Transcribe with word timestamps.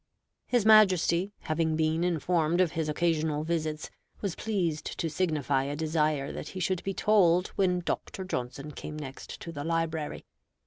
His 0.47 0.65
Majesty, 0.65 1.31
having 1.41 1.75
been 1.75 2.03
informed 2.03 2.59
of 2.59 2.71
his 2.71 2.89
occasional 2.89 3.43
visits, 3.43 3.91
was 4.19 4.33
pleased 4.33 4.97
to 4.97 5.11
signify 5.11 5.65
a 5.65 5.75
desire 5.75 6.31
that 6.31 6.47
he 6.57 6.59
should 6.59 6.83
be 6.83 6.95
told 6.95 7.49
when 7.49 7.81
Dr. 7.81 8.23
Johnson 8.23 8.71
came 8.71 8.97
next 8.97 9.39
to 9.41 9.51
the 9.51 9.63
library. 9.63 10.25